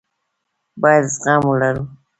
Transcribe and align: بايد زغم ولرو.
بايد 0.81 1.05
زغم 1.21 1.41
ولرو. 1.49 1.83